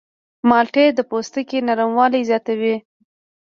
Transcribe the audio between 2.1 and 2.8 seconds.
زیاتوي.